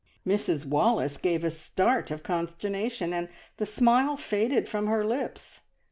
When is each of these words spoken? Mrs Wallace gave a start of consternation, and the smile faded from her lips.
Mrs 0.25 0.65
Wallace 0.65 1.17
gave 1.17 1.43
a 1.43 1.51
start 1.51 2.09
of 2.09 2.23
consternation, 2.23 3.13
and 3.13 3.29
the 3.57 3.67
smile 3.67 4.17
faded 4.17 4.67
from 4.67 4.87
her 4.87 5.05
lips. 5.05 5.59